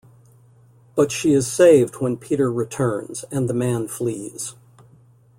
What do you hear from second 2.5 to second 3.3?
returns,